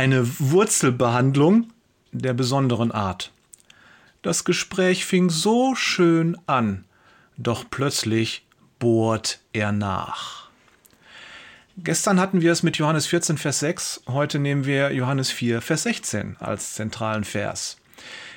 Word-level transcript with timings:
Eine 0.00 0.26
Wurzelbehandlung 0.40 1.66
der 2.10 2.32
besonderen 2.32 2.90
Art. 2.90 3.32
Das 4.22 4.44
Gespräch 4.44 5.04
fing 5.04 5.28
so 5.28 5.74
schön 5.74 6.38
an, 6.46 6.86
doch 7.36 7.66
plötzlich 7.68 8.46
bohrt 8.78 9.40
er 9.52 9.72
nach. 9.72 10.48
Gestern 11.76 12.18
hatten 12.18 12.40
wir 12.40 12.50
es 12.50 12.62
mit 12.62 12.78
Johannes 12.78 13.08
14, 13.08 13.36
Vers 13.36 13.60
6, 13.60 14.04
heute 14.08 14.38
nehmen 14.38 14.64
wir 14.64 14.90
Johannes 14.90 15.30
4, 15.32 15.60
Vers 15.60 15.82
16 15.82 16.38
als 16.38 16.72
zentralen 16.72 17.24
Vers. 17.24 17.76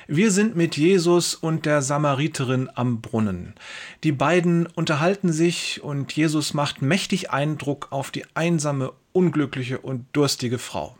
Wir 0.06 0.32
sind 0.32 0.56
mit 0.56 0.76
Jesus 0.76 1.34
und 1.34 1.64
der 1.64 1.80
Samariterin 1.80 2.68
am 2.74 3.00
Brunnen. 3.00 3.54
Die 4.02 4.12
beiden 4.12 4.66
unterhalten 4.66 5.32
sich 5.32 5.82
und 5.82 6.12
Jesus 6.12 6.52
macht 6.52 6.82
mächtig 6.82 7.30
Eindruck 7.30 7.86
auf 7.90 8.10
die 8.10 8.26
einsame, 8.34 8.92
unglückliche 9.14 9.78
und 9.78 10.04
durstige 10.12 10.58
Frau. 10.58 10.94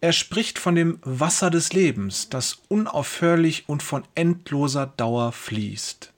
Er 0.00 0.12
spricht 0.12 0.58
von 0.58 0.74
dem 0.76 0.98
Wasser 1.02 1.50
des 1.50 1.72
Lebens, 1.72 2.28
das 2.28 2.62
unaufhörlich 2.68 3.68
und 3.68 3.82
von 3.82 4.04
endloser 4.14 4.86
Dauer 4.96 5.32
fließt. 5.32 6.12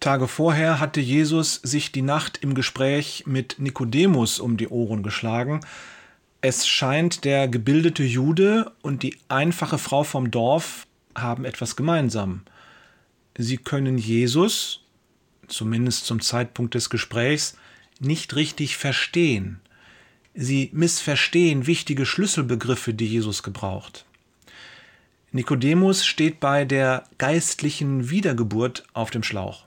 Tage 0.00 0.28
vorher 0.28 0.80
hatte 0.80 1.00
Jesus 1.00 1.56
sich 1.56 1.92
die 1.92 2.00
Nacht 2.00 2.38
im 2.38 2.54
Gespräch 2.54 3.24
mit 3.26 3.56
Nikodemus 3.58 4.40
um 4.40 4.56
die 4.56 4.68
Ohren 4.68 5.02
geschlagen. 5.02 5.60
Es 6.40 6.66
scheint, 6.66 7.26
der 7.26 7.48
gebildete 7.48 8.02
Jude 8.02 8.72
und 8.80 9.02
die 9.02 9.18
einfache 9.28 9.76
Frau 9.76 10.02
vom 10.02 10.30
Dorf 10.30 10.86
haben 11.14 11.44
etwas 11.44 11.76
gemeinsam. 11.76 12.40
Sie 13.36 13.58
können 13.58 13.98
Jesus, 13.98 14.82
zumindest 15.48 16.06
zum 16.06 16.22
Zeitpunkt 16.22 16.74
des 16.74 16.88
Gesprächs, 16.88 17.58
nicht 17.98 18.34
richtig 18.36 18.78
verstehen. 18.78 19.60
Sie 20.34 20.70
missverstehen 20.72 21.66
wichtige 21.66 22.06
Schlüsselbegriffe, 22.06 22.94
die 22.94 23.06
Jesus 23.06 23.42
gebraucht. 23.42 24.04
Nikodemus 25.32 26.04
steht 26.04 26.40
bei 26.40 26.64
der 26.64 27.04
geistlichen 27.18 28.10
Wiedergeburt 28.10 28.84
auf 28.92 29.10
dem 29.10 29.22
Schlauch. 29.22 29.64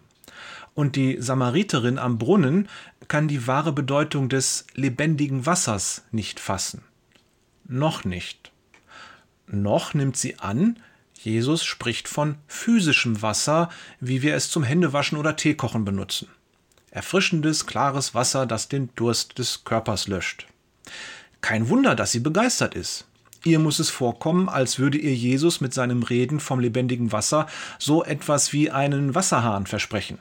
Und 0.74 0.96
die 0.96 1.22
Samariterin 1.22 1.98
am 1.98 2.18
Brunnen 2.18 2.68
kann 3.08 3.28
die 3.28 3.48
wahre 3.48 3.72
Bedeutung 3.72 4.30
des 4.30 4.66
lebendigen 4.74 5.46
Wassers 5.46 6.04
nicht 6.12 6.40
fassen. 6.40 6.82
Noch 7.66 8.04
nicht. 8.04 8.52
Noch 9.48 9.94
nimmt 9.94 10.18
sie 10.18 10.40
an, 10.40 10.78
Jesus 11.14 11.64
spricht 11.64 12.10
von 12.10 12.36
physischem 12.48 13.22
Wasser, 13.22 13.70
wie 14.02 14.22
wir 14.22 14.36
es 14.36 14.50
zum 14.50 14.64
Händewaschen 14.64 15.18
oder 15.18 15.38
Teekochen 15.38 15.86
benutzen. 15.86 16.28
Erfrischendes, 16.92 17.66
klares 17.66 18.14
Wasser, 18.14 18.46
das 18.46 18.68
den 18.68 18.90
Durst 18.96 19.40
des 19.40 19.64
Körpers 19.64 20.08
löscht. 20.08 20.48
Kein 21.42 21.70
Wunder, 21.70 21.96
dass 21.96 22.12
sie 22.12 22.20
begeistert 22.20 22.76
ist. 22.76 23.06
Ihr 23.44 23.60
muss 23.60 23.80
es 23.80 23.90
vorkommen, 23.90 24.48
als 24.48 24.80
würde 24.80 24.98
ihr 24.98 25.14
Jesus 25.14 25.60
mit 25.60 25.74
seinem 25.74 26.04
Reden 26.04 26.40
vom 26.40 26.60
lebendigen 26.60 27.12
Wasser 27.12 27.48
so 27.78 28.04
etwas 28.04 28.54
wie 28.54 28.72
einen 28.72 29.16
Wasserhahn 29.16 29.66
versprechen. 29.68 30.20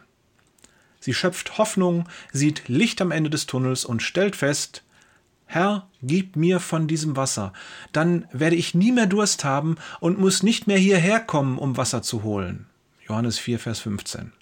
Sie 0.99 1.15
schöpft 1.15 1.59
Hoffnung, 1.59 2.09
sieht 2.33 2.69
Licht 2.69 3.01
am 3.01 3.11
Ende 3.13 3.31
des 3.31 3.47
Tunnels 3.47 3.85
und 3.85 4.03
stellt 4.03 4.37
fest, 4.37 4.83
Herr, 5.47 5.87
gib 6.03 6.35
mir 6.35 6.61
von 6.61 6.89
diesem 6.89 7.17
Wasser, 7.17 7.53
dann 7.93 8.27
werde 8.33 8.57
ich 8.57 8.75
nie 8.75 8.91
mehr 8.91 9.07
Durst 9.07 9.45
haben 9.45 9.77
und 10.01 10.19
muss 10.19 10.43
nicht 10.43 10.67
mehr 10.67 10.79
hierher 10.79 11.21
kommen, 11.21 11.59
um 11.59 11.77
Wasser 11.77 12.03
zu 12.03 12.23
holen. 12.23 12.67
Johannes 13.07 13.39
4, 13.39 13.59
Vers 13.59 13.81
15. 13.81 14.33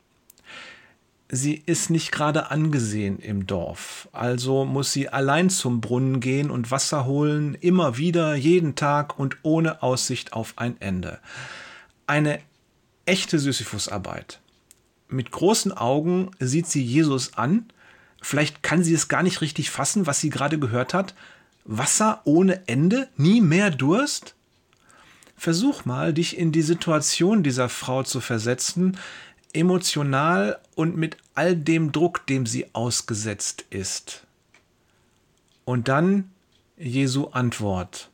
Sie 1.32 1.62
ist 1.64 1.90
nicht 1.90 2.10
gerade 2.10 2.50
angesehen 2.50 3.20
im 3.20 3.46
Dorf, 3.46 4.08
also 4.12 4.64
muss 4.64 4.92
sie 4.92 5.08
allein 5.08 5.48
zum 5.48 5.80
Brunnen 5.80 6.18
gehen 6.18 6.50
und 6.50 6.70
Wasser 6.72 7.04
holen, 7.04 7.54
immer 7.54 7.96
wieder, 7.96 8.34
jeden 8.34 8.74
Tag 8.74 9.18
und 9.18 9.36
ohne 9.42 9.82
Aussicht 9.82 10.32
auf 10.32 10.54
ein 10.56 10.80
Ende. 10.80 11.20
Eine 12.08 12.40
echte 13.06 13.38
Sisyphusarbeit. 13.38 14.40
Mit 15.08 15.30
großen 15.30 15.72
Augen 15.72 16.32
sieht 16.40 16.66
sie 16.66 16.82
Jesus 16.82 17.34
an, 17.34 17.70
Vielleicht 18.20 18.62
kann 18.62 18.84
sie 18.84 18.94
es 18.94 19.08
gar 19.08 19.22
nicht 19.22 19.40
richtig 19.40 19.70
fassen, 19.70 20.06
was 20.06 20.20
sie 20.20 20.30
gerade 20.30 20.58
gehört 20.58 20.94
hat. 20.94 21.14
Wasser 21.64 22.20
ohne 22.24 22.68
Ende? 22.68 23.08
Nie 23.16 23.40
mehr 23.40 23.70
Durst? 23.70 24.34
Versuch 25.36 25.86
mal, 25.86 26.12
dich 26.12 26.36
in 26.36 26.52
die 26.52 26.62
Situation 26.62 27.42
dieser 27.42 27.70
Frau 27.70 28.02
zu 28.02 28.20
versetzen, 28.20 28.98
emotional 29.52 30.60
und 30.74 30.96
mit 30.96 31.16
all 31.34 31.56
dem 31.56 31.92
Druck, 31.92 32.26
dem 32.26 32.46
sie 32.46 32.74
ausgesetzt 32.74 33.64
ist. 33.70 34.26
Und 35.64 35.88
dann 35.88 36.30
Jesu 36.76 37.28
Antwort. 37.28 38.10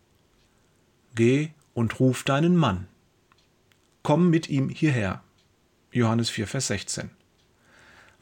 Geh 1.15 1.51
und 1.75 2.01
ruf 2.01 2.25
deinen 2.25 2.57
Mann. 2.57 2.89
Komm 4.03 4.31
mit 4.31 4.49
ihm 4.49 4.69
hierher. 4.69 5.23
Johannes 5.91 6.31
4, 6.31 6.47
Vers 6.47 6.67
16. 6.69 7.11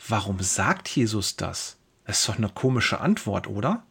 Warum 0.09 0.41
sagt 0.41 0.89
Jesus 0.89 1.37
das? 1.37 1.77
Das 2.05 2.21
ist 2.21 2.29
doch 2.29 2.37
eine 2.37 2.49
komische 2.49 3.01
Antwort, 3.01 3.47
oder? 3.47 3.85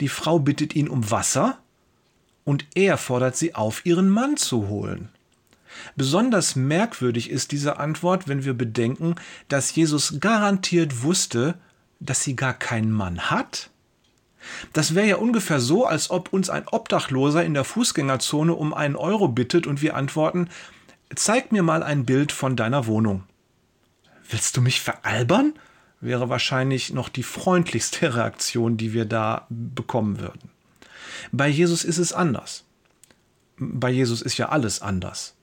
Die 0.00 0.08
Frau 0.08 0.38
bittet 0.38 0.74
ihn 0.74 0.88
um 0.88 1.10
Wasser 1.10 1.58
und 2.44 2.66
er 2.74 2.98
fordert 2.98 3.36
sie 3.36 3.54
auf, 3.54 3.86
ihren 3.86 4.08
Mann 4.08 4.36
zu 4.36 4.68
holen. 4.68 5.08
Besonders 5.96 6.56
merkwürdig 6.56 7.30
ist 7.30 7.52
diese 7.52 7.78
Antwort, 7.78 8.28
wenn 8.28 8.44
wir 8.44 8.54
bedenken, 8.54 9.14
dass 9.48 9.74
Jesus 9.74 10.20
garantiert 10.20 11.02
wusste, 11.02 11.54
dass 12.00 12.22
sie 12.22 12.36
gar 12.36 12.54
keinen 12.54 12.92
Mann 12.92 13.30
hat. 13.30 13.70
Das 14.72 14.94
wäre 14.94 15.06
ja 15.06 15.16
ungefähr 15.16 15.60
so, 15.60 15.86
als 15.86 16.10
ob 16.10 16.32
uns 16.32 16.50
ein 16.50 16.66
Obdachloser 16.66 17.44
in 17.44 17.54
der 17.54 17.64
Fußgängerzone 17.64 18.54
um 18.54 18.74
einen 18.74 18.96
Euro 18.96 19.28
bittet 19.28 19.66
und 19.66 19.82
wir 19.82 19.94
antworten, 19.96 20.48
zeig 21.14 21.52
mir 21.52 21.62
mal 21.62 21.82
ein 21.82 22.04
Bild 22.04 22.32
von 22.32 22.56
deiner 22.56 22.86
Wohnung. 22.86 23.24
Willst 24.28 24.56
du 24.56 24.60
mich 24.60 24.80
veralbern? 24.80 25.54
wäre 26.02 26.28
wahrscheinlich 26.28 26.92
noch 26.92 27.08
die 27.08 27.22
freundlichste 27.22 28.14
Reaktion, 28.16 28.76
die 28.76 28.92
wir 28.92 29.06
da 29.06 29.46
bekommen 29.48 30.18
würden. 30.18 30.50
Bei 31.30 31.48
Jesus 31.48 31.84
ist 31.84 31.98
es 31.98 32.12
anders. 32.12 32.64
Bei 33.56 33.90
Jesus 33.90 34.20
ist 34.20 34.36
ja 34.36 34.48
alles 34.48 34.82
anders. 34.82 35.34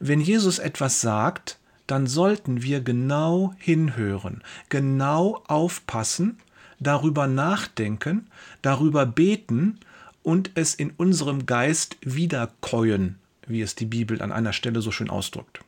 Wenn 0.00 0.20
Jesus 0.20 0.58
etwas 0.58 1.00
sagt, 1.00 1.58
dann 1.86 2.06
sollten 2.06 2.62
wir 2.62 2.80
genau 2.80 3.54
hinhören, 3.58 4.42
genau 4.68 5.42
aufpassen, 5.46 6.38
darüber 6.80 7.26
nachdenken, 7.26 8.28
darüber 8.62 9.06
beten 9.06 9.78
und 10.22 10.50
es 10.54 10.74
in 10.74 10.90
unserem 10.96 11.46
Geist 11.46 11.96
wiederkäuen, 12.00 13.16
wie 13.46 13.60
es 13.60 13.74
die 13.74 13.84
Bibel 13.84 14.22
an 14.22 14.32
einer 14.32 14.52
Stelle 14.52 14.80
so 14.80 14.90
schön 14.90 15.10
ausdrückt. 15.10 15.60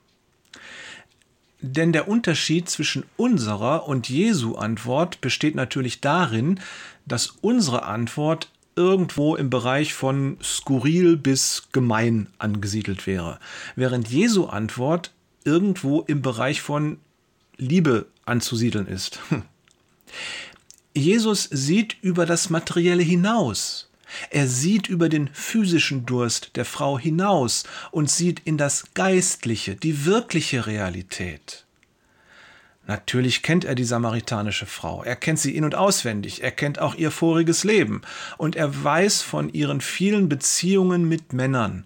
Denn 1.60 1.92
der 1.92 2.06
Unterschied 2.08 2.68
zwischen 2.68 3.04
unserer 3.16 3.88
und 3.88 4.08
Jesu 4.08 4.56
Antwort 4.56 5.20
besteht 5.20 5.54
natürlich 5.54 6.00
darin, 6.00 6.60
dass 7.06 7.28
unsere 7.40 7.84
Antwort 7.84 8.50
irgendwo 8.76 9.34
im 9.34 9.50
Bereich 9.50 9.94
von 9.94 10.36
skurril 10.42 11.16
bis 11.16 11.68
gemein 11.72 12.28
angesiedelt 12.38 13.06
wäre, 13.06 13.40
während 13.74 14.08
Jesu 14.08 14.46
Antwort 14.46 15.12
irgendwo 15.44 16.02
im 16.02 16.22
Bereich 16.22 16.60
von 16.60 16.98
Liebe 17.56 18.06
anzusiedeln 18.24 18.86
ist. 18.86 19.18
Jesus 20.94 21.44
sieht 21.44 21.96
über 22.02 22.26
das 22.26 22.50
Materielle 22.50 23.02
hinaus. 23.02 23.90
Er 24.30 24.46
sieht 24.46 24.88
über 24.88 25.08
den 25.08 25.28
physischen 25.32 26.06
Durst 26.06 26.56
der 26.56 26.64
Frau 26.64 26.98
hinaus 26.98 27.64
und 27.90 28.10
sieht 28.10 28.40
in 28.44 28.56
das 28.56 28.94
Geistliche, 28.94 29.74
die 29.74 30.06
wirkliche 30.06 30.66
Realität. 30.66 31.65
Natürlich 32.86 33.42
kennt 33.42 33.64
er 33.64 33.74
die 33.74 33.84
samaritanische 33.84 34.66
Frau, 34.66 35.02
er 35.02 35.16
kennt 35.16 35.40
sie 35.40 35.56
in 35.56 35.64
und 35.64 35.74
auswendig, 35.74 36.44
er 36.44 36.52
kennt 36.52 36.78
auch 36.78 36.94
ihr 36.94 37.10
voriges 37.10 37.64
Leben 37.64 38.02
und 38.38 38.54
er 38.54 38.84
weiß 38.84 39.22
von 39.22 39.52
ihren 39.52 39.80
vielen 39.80 40.28
Beziehungen 40.28 41.08
mit 41.08 41.32
Männern. 41.32 41.84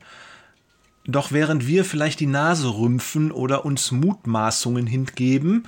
Doch 1.06 1.32
während 1.32 1.66
wir 1.66 1.86
vielleicht 1.86 2.20
die 2.20 2.26
Nase 2.26 2.68
rümpfen 2.68 3.32
oder 3.32 3.64
uns 3.64 3.90
Mutmaßungen 3.90 4.86
hingeben, 4.86 5.66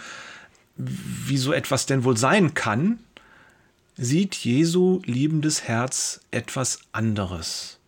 wie 0.76 1.38
so 1.38 1.52
etwas 1.54 1.86
denn 1.86 2.04
wohl 2.04 2.18
sein 2.18 2.52
kann, 2.52 2.98
sieht 3.96 4.34
Jesu 4.34 5.00
liebendes 5.06 5.64
Herz 5.64 6.20
etwas 6.30 6.80
anderes. 6.92 7.78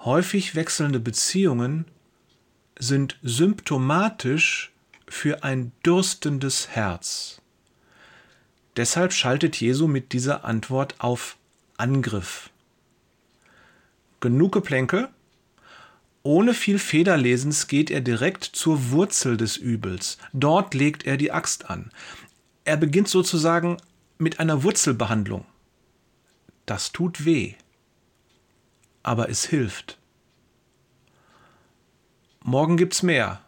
Häufig 0.00 0.56
wechselnde 0.56 0.98
Beziehungen 0.98 1.84
sind 2.78 3.18
symptomatisch 3.22 4.72
für 5.08 5.44
ein 5.44 5.72
dürstendes 5.84 6.68
Herz. 6.68 7.40
Deshalb 8.76 9.12
schaltet 9.12 9.60
Jesu 9.60 9.86
mit 9.86 10.12
dieser 10.12 10.44
Antwort 10.44 10.96
auf 10.98 11.36
Angriff. 11.76 12.50
Genug 14.20 14.52
Geplänkel. 14.52 15.08
Ohne 16.22 16.54
viel 16.54 16.78
Federlesens 16.78 17.68
geht 17.68 17.90
er 17.90 18.00
direkt 18.00 18.44
zur 18.44 18.90
Wurzel 18.90 19.36
des 19.36 19.56
Übels. 19.56 20.18
Dort 20.32 20.74
legt 20.74 21.06
er 21.06 21.16
die 21.16 21.32
Axt 21.32 21.70
an. 21.70 21.90
Er 22.64 22.76
beginnt 22.76 23.08
sozusagen 23.08 23.76
mit 24.18 24.40
einer 24.40 24.62
Wurzelbehandlung. 24.64 25.44
Das 26.66 26.92
tut 26.92 27.24
weh. 27.24 27.54
aber 29.06 29.30
es 29.30 29.44
hilft. 29.44 29.98
Morgen 32.42 32.76
gibt's 32.76 33.04
mehr. 33.04 33.40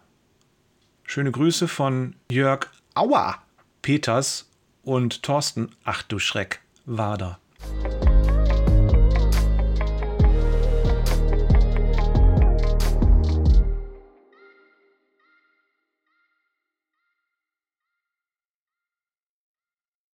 Schöne 1.10 1.32
Grüße 1.32 1.68
von 1.68 2.16
Jörg 2.30 2.66
Aua 2.92 3.38
Peters 3.80 4.50
und 4.82 5.22
Thorsten, 5.22 5.70
ach 5.82 6.02
du 6.02 6.18
Schreck, 6.18 6.60
Wader. 6.84 7.38